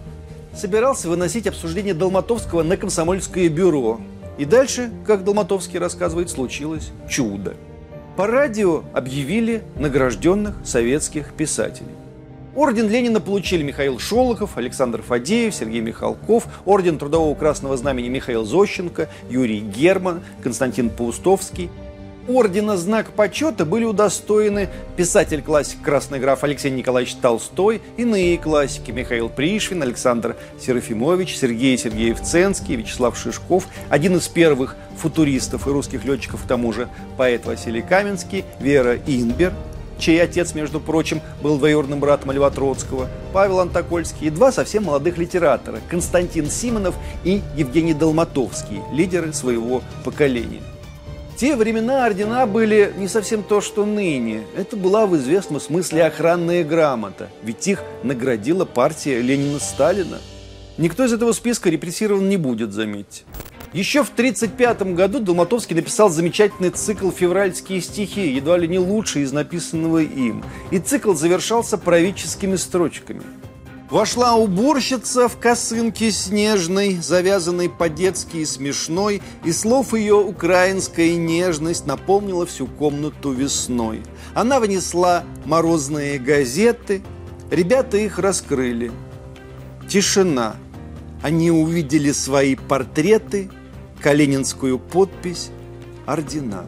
Собирался 0.53 1.07
выносить 1.07 1.47
обсуждение 1.47 1.93
Долматовского 1.93 2.63
на 2.63 2.75
комсомольское 2.75 3.47
бюро, 3.47 4.01
и 4.37 4.45
дальше, 4.45 4.91
как 5.05 5.23
Долматовский 5.23 5.79
рассказывает, 5.79 6.29
случилось 6.29 6.91
чудо. 7.09 7.55
По 8.15 8.27
радио 8.27 8.83
объявили 8.93 9.63
награжденных 9.75 10.55
советских 10.63 11.33
писателей. 11.33 11.91
Орден 12.55 12.89
Ленина 12.89 13.21
получили 13.21 13.61
Михаил 13.61 13.99
Шолохов, 13.99 14.57
Александр 14.57 15.03
Фадеев, 15.03 15.53
Сергей 15.53 15.81
Михалков, 15.81 16.47
Орден 16.65 16.97
Трудового 16.97 17.35
Красного 17.35 17.77
Знамени 17.77 18.09
Михаил 18.09 18.45
Зощенко, 18.45 19.09
Юрий 19.29 19.59
Герман, 19.59 20.23
Константин 20.41 20.89
Паустовский– 20.89 21.69
ордена 22.27 22.77
«Знак 22.77 23.11
почета» 23.11 23.65
были 23.65 23.85
удостоены 23.85 24.69
писатель-классик 24.95 25.81
«Красный 25.81 26.19
граф» 26.19 26.43
Алексей 26.43 26.69
Николаевич 26.69 27.15
Толстой, 27.15 27.81
иные 27.97 28.37
классики 28.37 28.91
Михаил 28.91 29.29
Пришвин, 29.29 29.81
Александр 29.81 30.35
Серафимович, 30.59 31.37
Сергей 31.37 31.77
Сергеев 31.77 32.21
Ценский, 32.21 32.75
Вячеслав 32.75 33.17
Шишков, 33.17 33.67
один 33.89 34.17
из 34.17 34.27
первых 34.27 34.75
футуристов 34.97 35.67
и 35.67 35.71
русских 35.71 36.05
летчиков, 36.05 36.43
к 36.43 36.47
тому 36.47 36.73
же 36.73 36.89
поэт 37.17 37.45
Василий 37.45 37.81
Каменский, 37.81 38.45
Вера 38.59 38.97
Инбер, 39.07 39.53
чей 39.99 40.21
отец, 40.21 40.53
между 40.53 40.79
прочим, 40.79 41.21
был 41.41 41.57
двоюродным 41.57 41.99
братом 41.99 42.31
Льва 42.31 42.49
Троцкого, 42.51 43.07
Павел 43.33 43.59
Антокольский 43.59 44.27
и 44.27 44.29
два 44.29 44.51
совсем 44.51 44.83
молодых 44.83 45.17
литератора– 45.17 45.79
Константин 45.89 46.49
Симонов 46.49 46.95
и 47.23 47.41
Евгений 47.55 47.93
Долматовский, 47.93 48.81
лидеры 48.91 49.33
своего 49.33 49.81
поколения 50.03 50.61
те 51.37 51.55
времена 51.55 52.05
ордена 52.05 52.47
были 52.47 52.91
не 52.97 53.07
совсем 53.07 53.43
то, 53.43 53.61
что 53.61 53.85
ныне. 53.85 54.43
Это 54.55 54.75
была 54.75 55.05
в 55.05 55.15
известном 55.17 55.61
смысле 55.61 56.05
охранная 56.05 56.63
грамота, 56.63 57.29
ведь 57.43 57.67
их 57.67 57.83
наградила 58.03 58.65
партия 58.65 59.21
Ленина-Сталина. 59.21 60.17
Никто 60.79 61.05
из 61.05 61.13
этого 61.13 61.33
списка 61.33 61.69
репрессирован 61.69 62.27
не 62.27 62.37
будет, 62.37 62.73
заметьте. 62.73 63.23
Еще 63.71 64.03
в 64.03 64.09
1935 64.09 64.95
году 64.95 65.19
Долматовский 65.19 65.75
написал 65.75 66.09
замечательный 66.09 66.71
цикл 66.71 67.11
«Февральские 67.11 67.81
стихи», 67.81 68.33
едва 68.33 68.57
ли 68.57 68.67
не 68.67 68.79
лучший 68.79 69.21
из 69.21 69.31
написанного 69.31 69.99
им. 69.99 70.43
И 70.71 70.79
цикл 70.79 71.13
завершался 71.13 71.77
правительскими 71.77 72.55
строчками– 72.55 73.21
Вошла 73.89 74.35
уборщица 74.35 75.29
в 75.29 75.37
косынке 75.37 76.11
снежной, 76.11 76.97
завязанной 77.01 77.69
по-детски 77.69 78.37
и 78.37 78.45
смешной, 78.45 79.21
и 79.45 79.53
слов 79.53 79.93
ее 79.93 80.15
украинская 80.15 81.15
нежность 81.15 81.85
наполнила 81.85 82.45
всю 82.45 82.67
комнату 82.67 83.31
весной. 83.31 84.03
Она 84.33 84.59
внесла 84.59 85.23
морозные 85.45 86.19
газеты, 86.19 87.01
ребята 87.49 87.95
их 87.97 88.19
раскрыли. 88.19 88.91
Тишина. 89.87 90.57
они 91.23 91.49
увидели 91.49 92.11
свои 92.11 92.55
портреты, 92.55 93.49
калининскую 94.01 94.79
подпись, 94.79 95.49
ордена. 96.05 96.65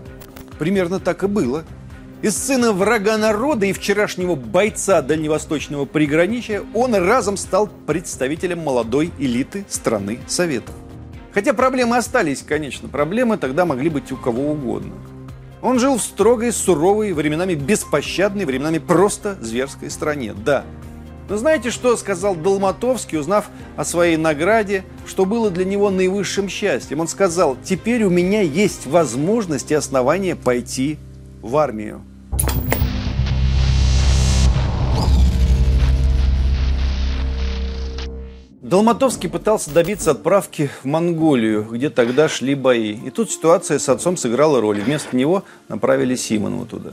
Примерно 0.58 1.02
так 1.02 1.24
и 1.24 1.28
было. 1.28 1.66
Из 2.22 2.36
сына 2.36 2.74
врага 2.74 3.18
народа 3.18 3.66
и 3.66 3.72
вчерашнего 3.72 4.36
бойца 4.36 5.02
дальневосточного 5.02 5.86
приграничия 5.86 6.62
он 6.74 6.94
разом 6.94 7.38
стал 7.38 7.70
представителем 7.88 8.60
молодой 8.60 9.14
элиты 9.20 9.66
страны 9.70 10.20
Советов. 10.28 10.76
Хотя 11.34 11.54
проблемы 11.54 11.96
остались, 11.96 12.42
конечно, 12.42 12.90
проблемы 12.90 13.38
тогда 13.38 13.66
могли 13.66 13.90
быть 13.90 14.12
у 14.12 14.18
кого 14.18 14.52
угодно. 14.52 14.96
Он 15.62 15.80
жил 15.80 15.98
в 15.98 16.02
строгой, 16.02 16.52
суровой, 16.52 17.14
временами 17.14 17.54
беспощадной, 17.54 18.44
временами 18.44 18.80
просто 18.80 19.38
зверской 19.40 19.90
стране. 19.90 20.34
Да, 20.34 20.66
но 21.30 21.38
знаете, 21.38 21.70
что 21.70 21.96
сказал 21.96 22.36
Долматовский, 22.36 23.18
узнав 23.18 23.50
о 23.78 23.86
своей 23.86 24.18
награде, 24.18 24.84
что 25.08 25.26
было 25.26 25.50
для 25.50 25.64
него 25.64 25.90
наивысшим 25.90 26.50
счастьем? 26.50 27.00
Он 27.00 27.08
сказал, 27.08 27.56
теперь 27.64 28.04
у 28.04 28.10
меня 28.10 28.42
есть 28.42 28.88
возможность 28.88 29.72
и 29.72 29.76
основания 29.76 30.36
пойти 30.36 30.98
в 31.42 31.56
армию. 31.56 32.02
Долматовский 38.70 39.30
пытался 39.30 39.74
добиться 39.74 40.12
отправки 40.12 40.70
в 40.84 40.86
Монголию, 40.86 41.64
где 41.64 41.90
тогда 41.90 42.30
шли 42.30 42.54
бои. 42.54 42.92
И 42.92 43.10
тут 43.10 43.32
ситуация 43.32 43.80
с 43.80 43.90
отцом 43.90 44.16
сыграла 44.16 44.62
роль. 44.62 44.80
Вместо 44.80 45.18
него 45.18 45.44
направили 45.70 46.14
Симонова 46.14 46.68
туда. 46.68 46.92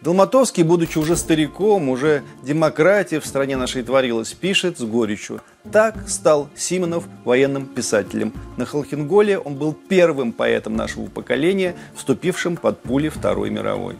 Долматовский, 0.00 0.64
будучи 0.64 0.98
уже 0.98 1.14
стариком, 1.14 1.88
уже 1.88 2.24
демократия 2.42 3.20
в 3.20 3.26
стране 3.26 3.56
нашей 3.56 3.84
творилась, 3.84 4.32
пишет 4.32 4.80
с 4.80 4.82
горечью. 4.82 5.40
Так 5.70 6.08
стал 6.08 6.48
Симонов 6.56 7.04
военным 7.24 7.66
писателем. 7.66 8.32
На 8.56 8.66
Холхенголе 8.66 9.38
он 9.38 9.54
был 9.54 9.72
первым 9.72 10.32
поэтом 10.32 10.74
нашего 10.74 11.06
поколения, 11.06 11.76
вступившим 11.94 12.56
под 12.56 12.80
пули 12.80 13.08
Второй 13.08 13.50
мировой. 13.50 13.94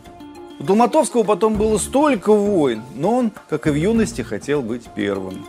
У 0.59 0.65
Долматовского 0.65 1.23
потом 1.23 1.55
было 1.55 1.79
столько 1.79 2.33
войн, 2.33 2.83
но 2.97 3.15
он, 3.15 3.33
как 3.49 3.69
и 3.69 3.71
в 3.71 3.77
юности, 3.77 4.23
хотел 4.23 4.63
быть 4.63 4.87
первым. 4.97 5.45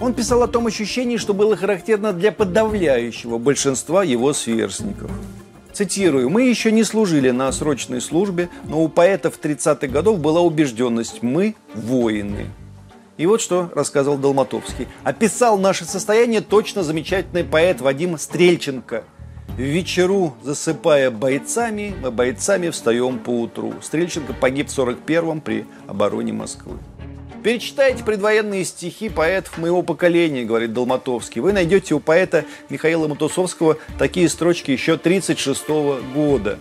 Он 0.00 0.14
писал 0.14 0.42
о 0.42 0.48
том 0.48 0.66
ощущении, 0.66 1.16
что 1.16 1.34
было 1.34 1.56
характерно 1.56 2.12
для 2.12 2.32
подавляющего 2.32 3.38
большинства 3.38 4.04
его 4.04 4.32
сверстников– 4.32 5.10
Цитирую, 5.78 6.28
«Мы 6.28 6.48
еще 6.48 6.72
не 6.72 6.82
служили 6.82 7.30
на 7.30 7.52
срочной 7.52 8.00
службе, 8.00 8.48
но 8.64 8.82
у 8.82 8.88
поэтов 8.88 9.38
30-х 9.40 9.86
годов 9.86 10.18
была 10.18 10.40
убежденность– 10.40 11.18
мы 11.22 11.54
воины». 11.72 12.46
И 13.16 13.26
вот 13.26 13.40
что 13.40 13.70
рассказывал 13.76 14.18
Долматовский. 14.18 14.88
Описал 15.04 15.56
наше 15.56 15.84
состояние 15.84 16.40
точно 16.40 16.82
замечательный 16.82 17.44
поэт 17.44 17.80
Вадим 17.80 18.18
Стрельченко. 18.18 19.04
В 19.56 19.60
вечеру, 19.60 20.34
засыпая 20.42 21.12
бойцами, 21.12 21.94
мы 22.02 22.10
бойцами 22.10 22.70
встаем 22.70 23.20
по 23.20 23.30
утру. 23.30 23.74
Стрельченко 23.80 24.32
погиб 24.32 24.70
в 24.70 24.76
41-м 24.76 25.40
при 25.40 25.64
обороне 25.86 26.32
Москвы. 26.32 26.78
Перечитайте 27.48 28.04
предвоенные 28.04 28.62
стихи 28.62 29.08
поэтов 29.08 29.56
моего 29.56 29.80
поколения, 29.80 30.44
говорит 30.44 30.74
Долматовский. 30.74 31.40
Вы 31.40 31.54
найдете 31.54 31.94
у 31.94 31.98
поэта 31.98 32.44
Михаила 32.68 33.08
Матусовского 33.08 33.78
такие 33.98 34.28
строчки 34.28 34.70
еще 34.70 34.98
36 34.98 35.66
года. 36.14 36.58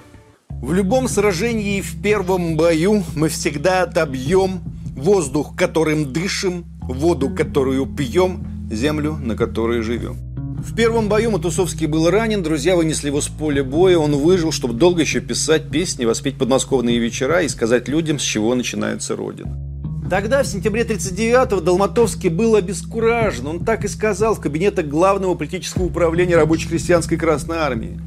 В 0.47 0.71
любом 0.71 1.09
сражении 1.09 1.79
и 1.79 1.81
в 1.81 2.01
первом 2.01 2.55
бою 2.55 3.03
мы 3.17 3.27
всегда 3.27 3.81
отобьем 3.81 4.61
воздух, 4.95 5.57
которым 5.57 6.13
дышим, 6.13 6.63
воду, 6.83 7.31
которую 7.35 7.85
пьем, 7.87 8.47
землю, 8.71 9.17
на 9.17 9.35
которой 9.35 9.81
живем. 9.81 10.15
В 10.63 10.73
первом 10.73 11.09
бою 11.09 11.31
Матусовский 11.31 11.87
был 11.87 12.09
ранен, 12.09 12.43
друзья 12.43 12.77
вынесли 12.77 13.07
его 13.07 13.19
с 13.19 13.27
поля 13.27 13.61
боя, 13.61 13.97
он 13.97 14.15
выжил, 14.15 14.53
чтобы 14.53 14.73
долго 14.73 15.01
еще 15.01 15.19
писать 15.19 15.69
песни, 15.69 16.05
воспеть 16.05 16.37
подмосковные 16.37 16.97
вечера 16.97 17.41
и 17.41 17.49
сказать 17.49 17.89
людям, 17.89 18.19
с 18.19 18.23
чего 18.23 18.55
начинается 18.55 19.17
Родина. 19.17 19.66
Тогда, 20.09 20.41
в 20.41 20.47
сентябре 20.47 20.83
1939-го, 20.83 21.59
Долматовский 21.59 22.29
был 22.29 22.55
обескуражен. 22.55 23.45
Он 23.45 23.65
так 23.65 23.83
и 23.83 23.89
сказал 23.89 24.35
в 24.35 24.39
кабинетах 24.39 24.85
Главного 24.85 25.35
политического 25.35 25.83
управления 25.83 26.37
рабоче-крестьянской 26.37 27.17
Красной 27.17 27.57
Армии. 27.57 27.99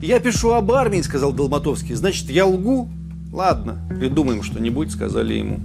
«Я 0.00 0.20
пишу 0.20 0.52
об 0.52 0.70
армии»,— 0.70 1.00
сказал 1.02 1.32
Долматовский. 1.32 1.96
«Значит, 1.96 2.30
я 2.30 2.46
лгу?» 2.46 2.88
«Ладно, 3.32 3.78
придумаем 3.98 4.44
что-нибудь»,— 4.44 4.92
сказали 4.92 5.34
ему. 5.34 5.58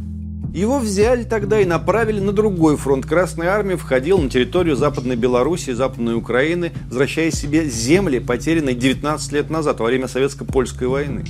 Его 0.55 0.79
взяли 0.79 1.23
тогда 1.23 1.59
и 1.61 1.65
направили 1.65 2.19
на 2.19 2.31
другой 2.31 2.77
фронт. 2.77 3.05
Красная 3.05 3.49
армия 3.49 3.75
входила 3.77 4.19
на 4.19 4.29
территорию 4.29 4.75
Западной 4.75 5.15
Белоруссии, 5.15 5.71
Западной 5.71 6.15
Украины, 6.15 6.71
возвращая 6.87 7.29
себе 7.29 7.69
земли, 7.69 8.17
потерянные 8.17 8.73
19 8.73 9.31
лет 9.33 9.51
назад, 9.51 9.79
во 9.79 9.85
время 9.85 10.07
Советско-Польской 10.07 10.87
войны. 10.87 11.25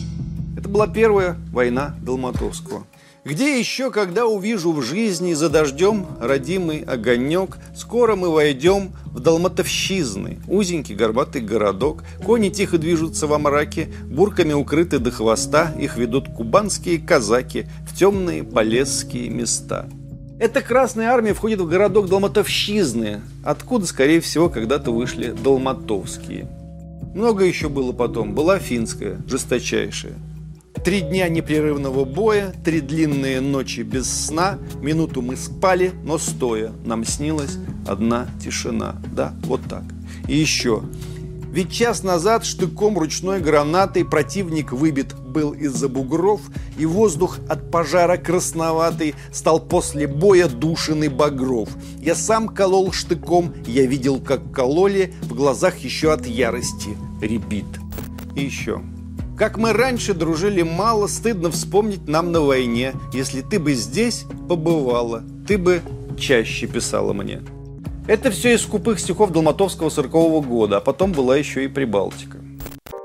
Это 0.58 0.70
была 0.70 0.88
первая 0.88 1.36
война 1.52 1.96
Долматовского. 2.02 2.86
Где 3.26 3.58
еще, 3.58 3.90
когда 3.90 4.28
увижу 4.28 4.72
в 4.72 4.84
жизни 4.84 5.34
за 5.34 5.50
дождем 5.50 6.06
родимый 6.22 6.82
огонек, 6.82 7.58
скоро 7.76 8.16
мы 8.16 8.30
войдем 8.30 8.92
в 9.08 9.20
Долматовщизны, 9.20 10.38
узенький 10.48 10.94
горбатый 10.94 11.42
городок, 11.42 12.04
кони 12.24 12.50
тихо 12.50 12.78
движутся 12.78 13.26
во 13.26 13.40
мраке, 13.40 13.88
бурками 14.04 14.54
укрыты 14.54 15.00
до 15.00 15.10
хвоста, 15.10 15.74
их 15.80 15.98
ведут 15.98 16.28
кубанские 16.28 17.00
казаки 17.00 17.66
в 17.90 17.98
темные 17.98 18.44
полесские 18.44 19.32
места. 19.32 19.88
Эта 20.40 20.62
Красная 20.62 21.10
Армия 21.10 21.34
входит 21.34 21.60
в 21.62 21.68
городок 21.68 22.08
Долматовщизны, 22.08 23.22
откуда, 23.44 23.88
скорее 23.88 24.22
всего, 24.22 24.50
когда-то 24.50 24.92
вышли 24.92 25.32
Долматовские. 25.32 26.48
Много 27.16 27.44
еще 27.44 27.70
было 27.70 27.92
потом. 27.92 28.36
Была 28.36 28.60
финская, 28.60 29.20
жесточайшая. 29.28 30.14
Три 30.86 31.02
дня 31.02 31.28
непрерывного 31.30 32.06
боя, 32.06 32.54
три 32.64 32.80
длинные 32.80 33.42
ночи 33.42 33.80
без 33.80 34.08
сна, 34.08 34.60
минуту 34.82 35.24
мы 35.24 35.36
спали, 35.36 35.94
но 36.04 36.20
стоя, 36.20 36.74
нам 36.86 37.04
снилась 37.04 37.58
одна 37.88 38.28
тишина. 38.40 39.02
Да, 39.12 39.34
вот 39.46 39.62
так. 39.68 39.82
И 40.28 40.38
еще. 40.38 40.84
Ведь 41.52 41.72
час 41.72 42.04
назад 42.04 42.46
штыком 42.46 43.00
ручной 43.00 43.42
гранатой 43.42 44.06
противник 44.06 44.74
выбит 44.74 45.16
был 45.16 45.54
из-за 45.54 45.90
бугров, 45.90 46.42
и 46.78 46.86
воздух 46.86 47.40
от 47.50 47.72
пожара 47.72 48.18
красноватый 48.18 49.16
стал 49.34 49.60
после 49.60 50.06
боя 50.06 50.48
душеный 50.48 51.08
багров. 51.08 51.70
Я 52.00 52.14
сам 52.14 52.48
колол 52.48 52.92
штыком, 52.92 53.56
я 53.66 53.88
видел, 53.88 54.20
как 54.20 54.52
кололи, 54.52 55.16
в 55.24 55.34
глазах 55.34 55.80
еще 55.80 56.14
от 56.14 56.28
ярости 56.28 56.96
ребит. 57.24 57.66
И 58.36 58.44
еще. 58.44 58.84
Как 59.38 59.58
мы 59.58 59.74
раньше 59.74 60.14
дружили 60.14 60.62
мало, 60.62 61.08
стыдно 61.08 61.52
вспомнить 61.52 62.08
нам 62.08 62.32
на 62.32 62.40
войне. 62.40 62.94
Если 63.12 63.42
ты 63.42 63.60
бы 63.60 63.74
здесь 63.74 64.26
побывала, 64.48 65.24
ты 65.46 65.58
бы 65.58 65.82
чаще 66.18 66.68
писала 66.68 67.12
мне. 67.12 67.42
Это 68.08 68.32
все 68.32 68.54
из 68.54 68.62
скупых 68.62 68.98
стихов 68.98 69.32
Долматовского 69.32 69.90
40-го 69.90 70.40
года, 70.40 70.78
а 70.78 70.80
потом 70.80 71.12
была 71.12 71.36
еще 71.36 71.66
и 71.66 71.68
Прибалтика. 71.68 72.38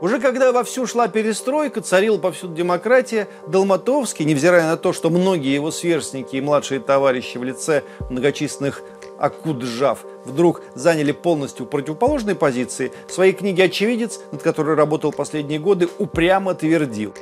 Уже 0.00 0.20
когда 0.20 0.52
вовсю 0.52 0.86
шла 0.86 1.08
перестройка, 1.08 1.80
царила 1.80 2.16
повсюду 2.18 2.54
демократия, 2.54 3.26
Долматовский, 3.48 4.24
невзирая 4.24 4.70
на 4.70 4.76
то, 4.76 4.92
что 4.92 5.10
многие 5.10 5.52
его 5.52 5.72
сверстники 5.72 6.36
и 6.36 6.40
младшие 6.40 6.78
товарищи 6.78 7.38
в 7.38 7.44
лице 7.44 7.82
многочисленных 8.08 8.82
Акуджав 9.20 9.98
вдруг 10.24 10.62
заняли 10.74 11.12
полностью 11.12 11.66
противоположные 11.66 12.34
позиции, 12.34 12.90
в 13.06 13.12
своей 13.12 13.32
книге 13.32 13.64
«Очевидец», 13.64 14.20
над 14.32 14.42
которой 14.42 14.74
работал 14.74 15.12
последние 15.12 15.58
годы, 15.58 15.88
упрямо 15.98 16.54
твердил. 16.54 17.14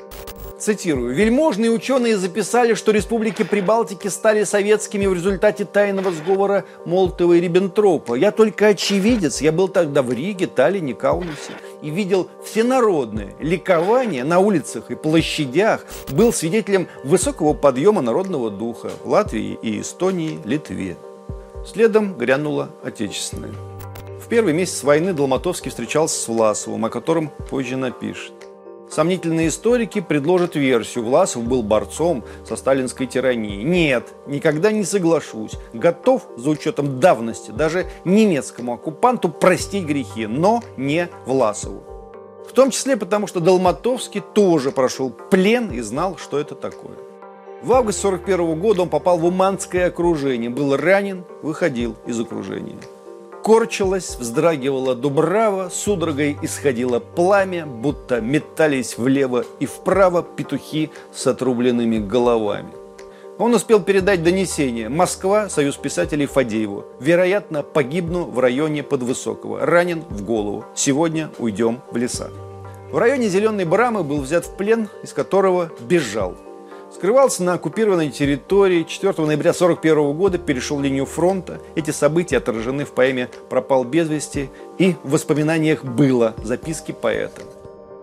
Цитирую. 0.58 1.14
«Вельможные 1.14 1.70
ученые 1.70 2.16
записали, 2.16 2.74
что 2.74 2.90
республики 2.90 3.44
Прибалтики 3.44 4.08
стали 4.08 4.42
советскими 4.42 5.06
в 5.06 5.14
результате 5.14 5.64
тайного 5.64 6.10
сговора 6.10 6.64
Молотова 6.84 7.34
и 7.34 7.40
Риббентропа. 7.40 8.14
Я 8.14 8.32
только 8.32 8.68
очевидец. 8.68 9.40
Я 9.40 9.52
был 9.52 9.68
тогда 9.68 10.02
в 10.02 10.12
Риге, 10.12 10.48
Таллине, 10.48 10.94
Каунасе 10.94 11.52
и 11.80 11.90
видел 11.90 12.28
всенародное 12.44 13.34
ликование 13.38 14.24
на 14.24 14.40
улицах 14.40 14.90
и 14.90 14.96
площадях, 14.96 15.84
был 16.10 16.32
свидетелем 16.32 16.88
высокого 17.04 17.54
подъема 17.54 18.02
народного 18.02 18.50
духа 18.50 18.90
в 19.04 19.10
Латвии 19.10 19.56
и 19.62 19.80
Эстонии, 19.80 20.40
Литве. 20.44 20.96
Следом 21.66 22.16
грянула 22.16 22.70
отечественная. 22.82 23.52
В 24.24 24.28
первый 24.28 24.52
месяц 24.52 24.82
войны 24.82 25.12
Долматовский 25.12 25.70
встречался 25.70 26.20
с 26.20 26.28
Власовым, 26.28 26.84
о 26.84 26.90
котором 26.90 27.30
позже 27.50 27.76
напишет. 27.76 28.34
Сомнительные 28.90 29.48
историки 29.48 30.00
предложат 30.00 30.56
версию. 30.56 31.04
Власов 31.04 31.44
был 31.44 31.62
борцом 31.62 32.24
со 32.46 32.56
сталинской 32.56 33.06
тиранией. 33.06 33.62
Нет, 33.62 34.14
никогда 34.26 34.72
не 34.72 34.84
соглашусь. 34.84 35.52
Готов, 35.74 36.26
за 36.36 36.50
учетом 36.50 36.98
давности, 36.98 37.50
даже 37.50 37.86
немецкому 38.04 38.74
оккупанту 38.74 39.28
простить 39.28 39.84
грехи, 39.84 40.26
но 40.26 40.62
не 40.76 41.08
Власову. 41.26 41.82
В 42.48 42.52
том 42.52 42.70
числе 42.70 42.96
потому, 42.96 43.26
что 43.26 43.40
Долматовский 43.40 44.22
тоже 44.34 44.70
прошел 44.72 45.10
плен 45.10 45.70
и 45.70 45.80
знал, 45.80 46.16
что 46.16 46.38
это 46.38 46.54
такое. 46.54 46.96
В 47.60 47.72
августе 47.72 48.06
1941 48.06 48.60
года 48.60 48.82
он 48.82 48.88
попал 48.88 49.18
в 49.18 49.24
Уманское 49.24 49.86
окружение, 49.88 50.48
был 50.48 50.76
ранен, 50.76 51.24
выходил 51.42 51.96
из 52.06 52.20
окружения. 52.20 52.76
корчилась, 53.42 54.16
вздрагивала 54.16 54.94
дубрава, 54.94 55.68
судорогой 55.68 56.38
исходило 56.42 57.00
пламя, 57.00 57.66
будто 57.66 58.20
метались 58.20 58.96
влево 58.96 59.44
и 59.58 59.66
вправо 59.66 60.22
петухи 60.22 60.90
с 61.12 61.26
отрубленными 61.26 61.98
головами. 61.98 62.70
Он 63.38 63.54
успел 63.54 63.80
передать 63.80 64.22
донесение. 64.22 64.88
Москва, 64.88 65.48
Союз 65.48 65.76
писателей 65.76 66.26
Фадееву. 66.26 66.84
Вероятно, 67.00 67.62
погибну 67.62 68.24
в 68.24 68.38
районе 68.38 68.82
Подвысокого. 68.82 69.64
Ранен 69.64 70.04
в 70.10 70.24
голову. 70.24 70.64
Сегодня 70.74 71.30
уйдем 71.38 71.80
в 71.90 71.96
леса. 71.96 72.30
В 72.92 72.98
районе 72.98 73.28
Зеленой 73.28 73.64
Брамы 73.64 74.02
был 74.02 74.20
взят 74.20 74.46
в 74.46 74.56
плен, 74.56 74.88
из 75.02 75.12
которого 75.12 75.70
бежал. 75.80 76.34
Скрывался 76.90 77.42
на 77.42 77.54
оккупированной 77.54 78.10
территории. 78.10 78.84
4 78.84 79.12
ноября 79.18 79.50
1941 79.50 80.16
года 80.16 80.38
перешел 80.38 80.80
линию 80.80 81.04
фронта. 81.04 81.60
Эти 81.76 81.90
события 81.90 82.38
отражены 82.38 82.84
в 82.84 82.92
поэме 82.92 83.28
«Пропал 83.50 83.84
без 83.84 84.08
вести» 84.08 84.48
и 84.78 84.94
в 85.02 85.10
воспоминаниях 85.10 85.84
«Было» 85.84 86.34
записки 86.42 86.92
поэта. 86.92 87.42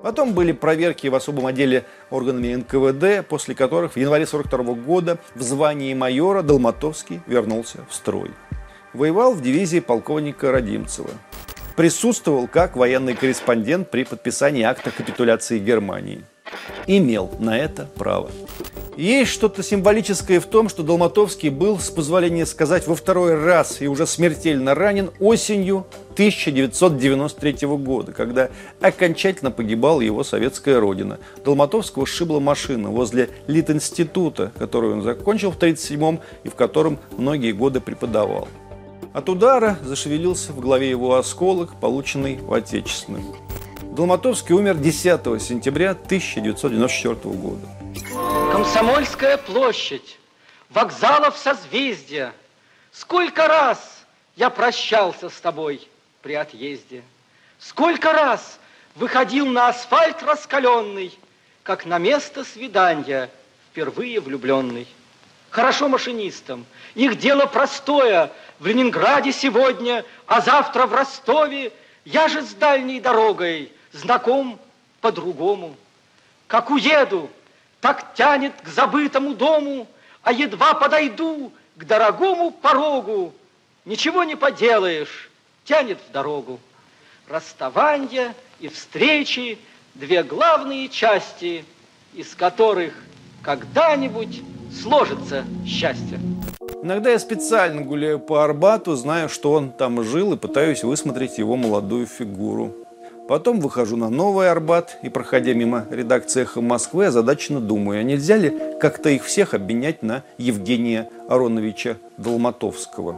Потом 0.04 0.34
были 0.34 0.52
проверки 0.52 1.08
в 1.08 1.16
особом 1.16 1.48
отделе 1.48 1.84
органами 2.12 2.54
НКВД, 2.54 3.28
после 3.28 3.56
которых 3.56 3.94
в 3.94 3.98
январе 3.98 4.26
1942 4.26 4.76
года 4.86 5.18
в 5.34 5.42
звании 5.42 5.96
майора 5.96 6.44
Долматовский 6.44 7.22
вернулся 7.26 7.80
в 7.90 7.94
строй. 7.96 8.30
Воевал 8.94 9.34
в 9.34 9.42
дивизии 9.42 9.80
полковника 9.80 10.52
Родимцева. 10.52 11.10
Присутствовал 11.76 12.48
как 12.48 12.78
военный 12.78 13.16
корреспондент 13.16 13.90
при 13.90 14.04
подписании 14.04 14.62
акта 14.62 14.92
капитуляции 14.92 15.58
Германии. 15.58 16.24
Имел 16.88 17.32
на 17.40 17.58
это 17.58 17.88
право. 17.96 18.30
Есть 18.98 19.32
что-то 19.32 19.62
символическое 19.62 20.40
в 20.40 20.46
том, 20.46 20.70
что 20.70 20.82
Долматовский 20.82 21.50
был, 21.50 21.80
с 21.80 21.90
позволения 21.90 22.46
сказать, 22.46 22.88
во 22.88 22.96
второй 22.96 23.36
раз 23.36 23.82
и 23.82 23.88
уже 23.88 24.08
смертельно 24.08 24.74
ранен 24.74 25.12
осенью 25.20 25.86
1993 26.14 27.68
года, 27.68 28.14
когда 28.14 28.50
окончательно 28.80 29.52
погибала 29.52 30.00
его 30.00 30.24
советская 30.24 30.80
родина. 30.80 31.20
Долматовского 31.44 32.06
сшибла 32.06 32.40
машина 32.40 32.90
возле 32.90 33.30
Литинститута, 33.48 34.54
которую 34.58 34.94
он 34.94 35.02
закончил 35.02 35.52
в 35.52 35.58
1937 35.58 36.20
и 36.46 36.50
в 36.50 36.56
котором 36.56 36.98
многие 37.18 37.52
годы 37.52 37.82
преподавал. 37.82 38.48
От 39.12 39.28
удара 39.28 39.78
зашевелился 39.84 40.54
в 40.54 40.62
голове 40.62 40.90
его 40.90 41.16
осколок, 41.16 41.80
полученный 41.82 42.38
в 42.38 42.54
Отечественном. 42.54 43.36
Долматовский 43.96 44.54
умер 44.54 44.76
10 44.76 45.42
сентября 45.42 45.92
1994 45.92 47.16
года. 47.34 47.66
Комсомольская 48.52 49.38
площадь, 49.38 50.20
вокзалов 50.70 51.38
созвездия. 51.38 52.34
Сколько 52.92 53.48
раз 53.48 54.04
я 54.36 54.50
прощался 54.50 55.30
с 55.30 55.40
тобой 55.40 55.88
при 56.22 56.34
отъезде. 56.34 57.04
Сколько 57.58 58.12
раз 58.12 58.60
выходил 58.96 59.46
на 59.46 59.70
асфальт 59.70 60.22
раскаленный, 60.24 61.18
как 61.64 61.86
на 61.86 61.98
место 61.98 62.44
свидания 62.44 63.30
впервые 63.72 64.20
влюбленный. 64.20 64.88
Хорошо 65.52 65.88
машинистам, 65.88 66.66
их 66.96 67.18
дело 67.18 67.46
простое, 67.46 68.30
в 68.60 68.66
Ленинграде 68.66 69.32
сегодня, 69.32 70.04
а 70.28 70.42
завтра 70.42 70.86
в 70.86 70.94
Ростове. 70.94 71.72
Я 72.04 72.28
же 72.28 72.42
с 72.42 72.54
дальней 72.54 73.00
дорогой 73.00 73.72
знаком 73.96 74.60
по-другому. 75.02 75.76
Как 76.48 76.70
уеду, 76.70 77.30
так 77.82 78.14
тянет 78.14 78.54
к 78.62 78.68
забытому 78.68 79.34
дому, 79.34 79.88
а 80.22 80.32
едва 80.32 80.74
подойду 80.74 81.52
к 81.76 81.86
дорогому 81.86 82.52
порогу, 82.52 83.34
ничего 83.86 84.24
не 84.24 84.36
поделаешь, 84.36 85.30
тянет 85.66 86.00
в 86.08 86.12
дорогу. 86.12 86.60
Расставание 87.28 88.34
и 88.60 88.68
встречи– 88.68 89.58
две 89.96 90.24
главные 90.24 90.90
части, 90.90 91.66
из 92.14 92.36
которых 92.36 92.94
когда-нибудь 93.42 94.42
сложится 94.82 95.46
счастье. 95.66 96.20
Иногда 96.84 97.12
я 97.12 97.20
специально 97.20 97.82
гуляю 97.82 98.20
по 98.20 98.44
Арбату, 98.44 98.96
знаю, 98.96 99.30
что 99.30 99.54
он 99.54 99.72
там 99.72 100.04
жил, 100.04 100.34
и 100.34 100.38
пытаюсь 100.38 100.84
высмотреть 100.84 101.38
его 101.38 101.56
молодую 101.56 102.06
фигуру. 102.06 102.85
Потом 103.28 103.60
выхожу 103.60 103.98
на 103.98 104.10
Новый 104.10 104.52
Арбат 104.52 105.00
и, 105.02 105.10
проходя 105.10 105.54
мимо 105.54 105.86
редакции 105.90 106.44
«Эхо 106.44 106.62
Москвы», 106.62 107.08
озадаченно 107.08 107.60
думаю, 107.60 108.02
а 108.02 108.04
нельзя 108.04 108.38
ли 108.38 108.56
как-то 108.80 109.10
их 109.10 109.24
всех 109.24 109.56
обменять 109.56 110.04
на 110.04 110.24
Евгения 110.38 111.10
Ароновича 111.28 111.98
Долматовского? 112.18 113.18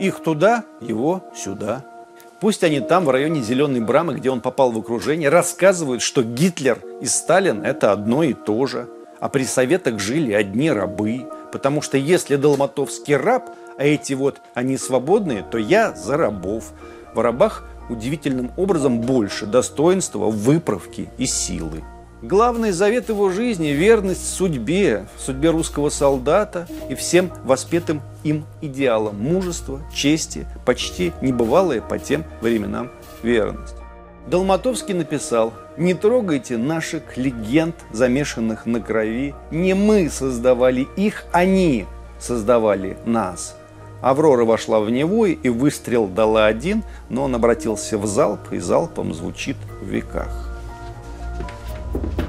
Их 0.00 0.20
туда, 0.20 0.64
его 0.80 1.22
сюда. 1.34 1.84
Пусть 2.40 2.64
они 2.64 2.80
там, 2.80 3.04
в 3.04 3.10
районе 3.10 3.40
Зеленой 3.40 3.80
Брамы, 3.80 4.14
где 4.14 4.30
он 4.30 4.40
попал 4.40 4.72
в 4.72 4.78
окружение, 4.78 5.28
рассказывают, 5.28 6.02
что 6.02 6.24
Гитлер 6.24 6.80
и 7.00 7.06
Сталин– 7.06 7.62
это 7.64 7.92
одно 7.92 8.24
и 8.24 8.32
то 8.32 8.66
же. 8.66 8.88
А 9.20 9.28
при 9.28 9.44
советах 9.44 10.00
жили 10.00 10.32
одни 10.32 10.70
рабы. 10.72 11.24
Потому 11.52 11.82
что 11.82 11.96
если 11.96 12.34
Долматовский 12.34 13.16
раб, 13.16 13.48
а 13.78 13.84
эти 13.84 14.12
вот 14.12 14.40
они 14.54 14.76
свободные, 14.76 15.44
то 15.44 15.56
я 15.56 15.94
за 15.94 16.16
рабов. 16.16 16.72
В 17.14 17.20
рабах 17.20 17.64
удивительным 17.88 18.50
образом 18.56 19.00
больше 19.00 19.46
достоинства, 19.46 20.26
выправки 20.26 21.08
и 21.18 21.26
силы. 21.26 21.82
Главный 22.22 22.72
завет 22.72 23.10
его 23.10 23.30
жизни– 23.30 23.68
верность 23.68 24.34
судьбе, 24.34 25.06
судьбе 25.18 25.50
русского 25.50 25.90
солдата 25.90 26.66
и 26.88 26.94
всем 26.94 27.30
воспетым 27.44 28.00
им 28.24 28.46
идеалам 28.62 29.20
мужества, 29.20 29.80
чести, 29.94 30.46
почти 30.64 31.12
небывалая 31.20 31.82
по 31.82 31.98
тем 31.98 32.24
временам 32.40 32.90
верность. 33.22 33.76
Долматовский 34.26 34.94
написал 34.94 35.52
«Не 35.76 35.94
трогайте 35.94 36.56
наших 36.56 37.16
легенд, 37.16 37.76
замешанных 37.92 38.66
на 38.66 38.80
крови. 38.80 39.34
Не 39.50 39.74
мы 39.74 40.08
создавали 40.10 40.88
их, 40.96 41.24
они 41.32 41.84
создавали 42.18 42.96
нас». 43.04 43.55
Аврора 44.00 44.44
вошла 44.44 44.80
в 44.80 44.90
него 44.90 45.26
и 45.26 45.48
выстрел 45.48 46.06
дала 46.06 46.46
один, 46.46 46.82
но 47.08 47.24
он 47.24 47.34
обратился 47.34 47.98
в 47.98 48.06
залп, 48.06 48.52
и 48.52 48.58
залпом 48.58 49.14
звучит 49.14 49.56
в 49.80 49.86
веках. 49.86 50.52
thank 51.92 52.18
you 52.18 52.25